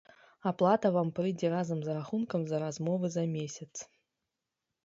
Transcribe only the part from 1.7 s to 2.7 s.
з рахункам за